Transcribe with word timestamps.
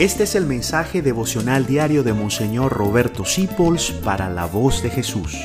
Este 0.00 0.22
es 0.22 0.34
el 0.34 0.46
mensaje 0.46 1.02
devocional 1.02 1.66
diario 1.66 2.02
de 2.02 2.14
Monseñor 2.14 2.72
Roberto 2.72 3.26
Sipols 3.26 3.90
para 3.90 4.30
la 4.30 4.46
voz 4.46 4.82
de 4.82 4.88
Jesús. 4.88 5.36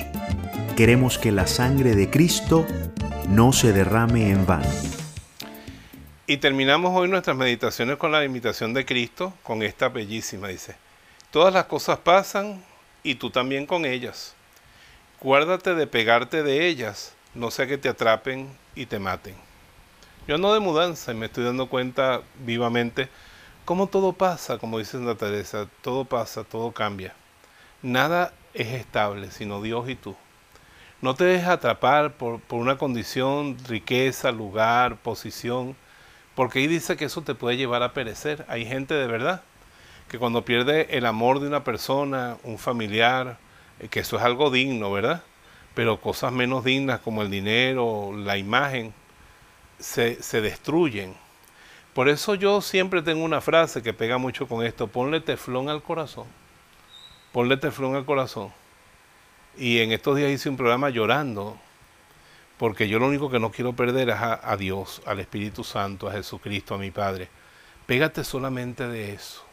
Queremos 0.78 1.18
que 1.18 1.34
la 1.34 1.46
sangre 1.46 1.94
de 1.94 2.10
Cristo 2.10 2.66
no 3.28 3.52
se 3.52 3.74
derrame 3.74 4.30
en 4.30 4.46
vano. 4.46 4.70
Y 6.26 6.38
terminamos 6.38 6.96
hoy 6.96 7.10
nuestras 7.10 7.36
meditaciones 7.36 7.98
con 7.98 8.14
la 8.14 8.24
imitación 8.24 8.74
de 8.74 8.86
Cristo, 8.86 9.34
con 9.44 9.62
esta 9.62 9.90
bellísima, 9.90 10.48
dice, 10.48 10.78
todas 11.32 11.54
las 11.54 11.66
cosas 11.66 12.00
pasan 12.00 12.64
y 13.04 13.16
tú 13.16 13.32
también 13.32 13.66
con 13.66 13.84
ellas. 13.84 14.36
Guárdate 15.20 15.76
de 15.76 15.86
pegarte 15.86 16.44
de 16.44 16.66
ellas, 16.66 17.14
no 17.34 17.52
sea 17.52 17.68
que 17.68 17.78
te 17.78 17.90
atrapen 17.90 18.48
y 18.74 18.86
te 18.86 19.00
maten. 19.00 19.36
Yo 20.30 20.36
ando 20.36 20.54
de 20.54 20.62
mudanza 20.62 21.12
y 21.12 21.16
me 21.16 21.26
estoy 21.26 21.44
dando 21.44 21.68
cuenta 21.68 22.22
vivamente 22.46 23.10
cómo 23.66 23.88
todo 23.88 24.14
pasa, 24.14 24.60
como 24.60 24.78
dice 24.78 24.92
Santa 24.92 25.16
Teresa, 25.16 25.68
todo 25.82 26.06
pasa, 26.06 26.44
todo 26.44 26.72
cambia. 26.72 27.14
Nada 27.82 28.34
es 28.54 28.68
estable, 28.68 29.32
sino 29.32 29.62
Dios 29.62 29.90
y 29.90 29.96
tú. 29.96 30.16
No 31.02 31.16
te 31.16 31.26
dejes 31.26 31.48
atrapar 31.48 32.14
por, 32.14 32.40
por 32.40 32.60
una 32.60 32.78
condición, 32.78 33.58
riqueza, 33.68 34.32
lugar, 34.32 34.98
posición, 34.98 35.76
porque 36.36 36.60
ahí 36.60 36.68
dice 36.68 36.96
que 36.96 37.06
eso 37.06 37.22
te 37.24 37.36
puede 37.36 37.58
llevar 37.58 37.84
a 37.84 37.94
perecer. 37.94 38.46
Hay 38.48 38.66
gente 38.66 38.94
de 38.94 39.08
verdad 39.08 39.42
que 40.10 40.20
cuando 40.20 40.46
pierde 40.46 40.98
el 40.98 41.06
amor 41.06 41.40
de 41.40 41.48
una 41.48 41.64
persona, 41.64 42.38
un 42.44 42.60
familiar, 42.60 43.38
eh, 43.80 43.88
que 43.90 44.02
eso 44.02 44.18
es 44.18 44.24
algo 44.24 44.52
digno, 44.52 44.92
¿verdad? 44.92 45.24
Pero 45.74 46.00
cosas 46.00 46.32
menos 46.32 46.64
dignas 46.64 47.00
como 47.02 47.22
el 47.24 47.32
dinero, 47.32 48.12
la 48.16 48.38
imagen, 48.38 48.94
se, 49.80 50.22
se 50.24 50.42
destruyen 50.42 51.16
por 51.96 52.10
eso 52.10 52.36
yo 52.36 52.60
siempre 52.60 53.02
tengo 53.02 53.24
una 53.24 53.40
frase 53.40 53.82
que 53.82 53.94
pega 53.94 54.18
mucho 54.18 54.50
con 54.50 54.66
esto, 54.66 54.88
ponle 54.88 55.22
teflón 55.22 55.70
al 55.70 55.82
corazón, 55.82 56.26
ponle 57.32 57.56
teflón 57.56 57.96
al 57.96 58.04
corazón. 58.04 58.52
Y 59.56 59.80
en 59.80 59.94
estos 59.94 60.18
días 60.18 60.30
hice 60.30 60.50
un 60.50 60.58
programa 60.58 60.90
llorando, 60.90 61.56
porque 62.58 62.90
yo 62.90 63.00
lo 63.00 63.08
único 63.08 63.30
que 63.30 63.40
no 63.40 63.50
quiero 63.50 63.72
perder 63.72 64.10
es 64.10 64.18
a, 64.20 64.58
Dios, 64.58 65.02
al 65.06 65.22
Espíritu 65.22 65.64
Santo, 65.64 66.10
a 66.10 66.12
Jesucristo, 66.12 66.76
a 66.76 66.78
mi 66.78 66.92
Padre. 66.92 67.30
Pégate 67.86 68.26
solamente 68.26 68.90
de 68.90 69.14
eso. 69.14 69.46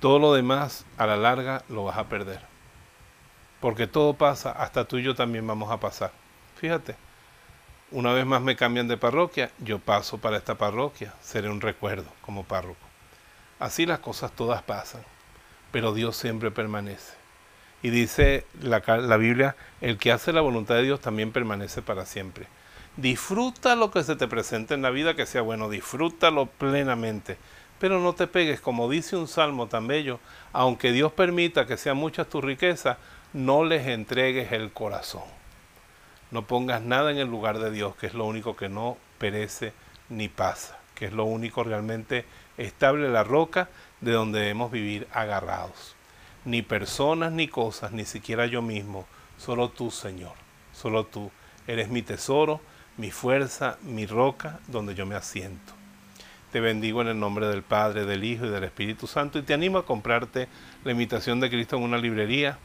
Todo 0.00 0.18
lo 0.18 0.34
demás 0.34 0.84
a 0.98 1.06
la 1.06 1.16
larga 1.16 1.62
lo 1.68 1.84
vas 1.84 1.96
a 1.96 2.08
perder. 2.08 2.40
Porque 3.60 3.86
todo 3.86 4.14
pasa, 4.14 4.50
hasta 4.50 4.84
tú 4.84 4.98
y 4.98 5.04
yo 5.04 5.14
también 5.14 5.46
vamos 5.46 5.70
a 5.70 5.78
pasar. 5.78 6.10
Fíjate. 6.56 7.05
Una 7.92 8.12
vez 8.12 8.26
más 8.26 8.42
me 8.42 8.56
cambian 8.56 8.88
de 8.88 8.96
parroquia, 8.96 9.52
yo 9.60 9.78
paso 9.78 10.18
para 10.18 10.38
esta 10.38 10.56
parroquia, 10.56 11.14
seré 11.22 11.48
un 11.48 11.60
recuerdo 11.60 12.10
como 12.20 12.42
párroco. 12.42 12.84
Así 13.60 13.86
las 13.86 14.00
cosas 14.00 14.32
todas 14.32 14.60
pasan, 14.64 15.02
pero 15.70 15.94
Dios 15.94 16.16
siempre 16.16 16.50
permanece. 16.50 17.14
Y 17.82 17.90
dice 17.90 18.44
la, 18.60 18.82
la, 18.98 19.16
Biblia, 19.16 19.54
el 19.80 19.98
que 19.98 20.10
hace 20.10 20.32
la 20.32 20.40
voluntad 20.40 20.74
de 20.74 20.82
Dios 20.82 21.00
también 21.00 21.30
permanece 21.30 21.80
para 21.80 22.06
siempre. 22.06 22.48
Disfruta 22.96 23.76
lo 23.76 23.92
que 23.92 24.02
se 24.02 24.16
te 24.16 24.26
presente 24.26 24.74
en 24.74 24.82
la 24.82 24.90
vida, 24.90 25.14
que 25.14 25.24
sea 25.24 25.42
bueno, 25.42 25.68
disfrútalo 25.68 26.46
plenamente, 26.46 27.38
pero 27.78 28.00
no 28.00 28.14
te 28.14 28.26
pegues, 28.26 28.60
como 28.60 28.90
dice 28.90 29.16
un 29.16 29.28
salmo 29.28 29.68
tan 29.68 29.86
bello, 29.86 30.18
aunque 30.52 30.90
Dios 30.90 31.12
permita 31.12 31.66
que 31.66 31.76
sean 31.76 31.98
muchas 31.98 32.28
tus 32.28 32.42
riquezas, 32.42 32.96
no 33.32 33.62
les 33.62 33.86
entregues 33.86 34.50
el 34.50 34.72
corazón. 34.72 35.45
No 36.30 36.46
pongas 36.46 36.82
nada 36.82 37.10
en 37.10 37.18
el 37.18 37.28
lugar 37.28 37.58
de 37.58 37.70
Dios, 37.70 37.94
que 37.96 38.06
es 38.06 38.14
lo 38.14 38.24
único 38.24 38.56
que 38.56 38.68
no 38.68 38.96
perece 39.18 39.72
ni 40.08 40.28
pasa, 40.28 40.78
que 40.94 41.06
es 41.06 41.12
lo 41.12 41.24
único 41.24 41.62
realmente 41.64 42.24
estable, 42.56 43.08
la 43.08 43.24
roca 43.24 43.68
de 44.00 44.12
donde 44.12 44.40
debemos 44.40 44.70
vivir 44.70 45.06
agarrados. 45.12 45.94
Ni 46.44 46.62
personas 46.62 47.32
ni 47.32 47.48
cosas, 47.48 47.92
ni 47.92 48.04
siquiera 48.04 48.46
yo 48.46 48.62
mismo, 48.62 49.06
solo 49.38 49.70
tú, 49.70 49.90
Señor, 49.90 50.34
solo 50.72 51.04
tú. 51.04 51.30
Eres 51.66 51.88
mi 51.88 52.02
tesoro, 52.02 52.60
mi 52.96 53.10
fuerza, 53.10 53.78
mi 53.82 54.06
roca, 54.06 54.60
donde 54.68 54.94
yo 54.94 55.06
me 55.06 55.16
asiento. 55.16 55.74
Te 56.52 56.60
bendigo 56.60 57.02
en 57.02 57.08
el 57.08 57.18
nombre 57.18 57.48
del 57.48 57.62
Padre, 57.62 58.06
del 58.06 58.24
Hijo 58.24 58.46
y 58.46 58.50
del 58.50 58.64
Espíritu 58.64 59.06
Santo 59.06 59.38
y 59.38 59.42
te 59.42 59.54
animo 59.54 59.78
a 59.78 59.86
comprarte 59.86 60.48
la 60.84 60.92
imitación 60.92 61.40
de 61.40 61.50
Cristo 61.50 61.76
en 61.76 61.82
una 61.82 61.98
librería 61.98 62.58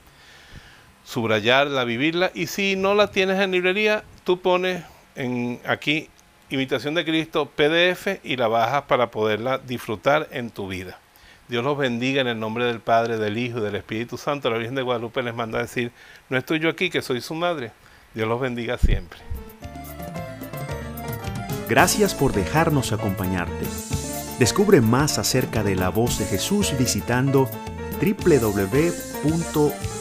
subrayarla, 1.12 1.84
vivirla. 1.84 2.32
Y 2.34 2.48
si 2.48 2.78
no 2.78 2.96
la 2.96 3.12
tienes 3.12 3.40
en 3.40 3.52
librería, 3.52 4.04
tú 4.24 4.40
pones 4.40 4.84
en 5.16 5.60
aquí 5.66 6.10
Imitación 6.50 6.96
de 6.96 7.06
Cristo 7.06 7.46
PDF 7.46 8.20
y 8.24 8.36
la 8.36 8.48
bajas 8.48 8.84
para 8.84 9.10
poderla 9.10 9.58
disfrutar 9.58 10.28
en 10.32 10.50
tu 10.50 10.68
vida. 10.68 11.00
Dios 11.48 11.64
los 11.64 11.78
bendiga 11.78 12.22
en 12.22 12.28
el 12.28 12.40
nombre 12.40 12.66
del 12.66 12.80
Padre, 12.80 13.18
del 13.18 13.38
Hijo 13.38 13.60
y 13.60 13.62
del 13.62 13.76
Espíritu 13.76 14.18
Santo. 14.18 14.50
La 14.50 14.58
Virgen 14.58 14.76
de 14.76 14.82
Guadalupe 14.82 15.22
les 15.22 15.34
manda 15.34 15.60
a 15.60 15.62
decir, 15.62 15.92
no 16.30 16.38
estoy 16.38 16.60
yo 16.60 16.70
aquí, 16.70 16.90
que 16.90 17.02
soy 17.02 17.22
su 17.22 17.36
madre. 17.36 17.72
Dios 18.14 18.28
los 18.28 18.40
bendiga 18.40 18.78
siempre. 18.78 19.20
Gracias 21.70 22.14
por 22.14 22.34
dejarnos 22.34 22.92
acompañarte. 22.92 23.66
Descubre 24.40 24.82
más 24.82 25.18
acerca 25.18 25.64
de 25.64 25.76
la 25.76 25.90
voz 25.90 26.20
de 26.20 26.26
Jesús 26.26 26.74
visitando 26.78 27.50
www 28.02 30.01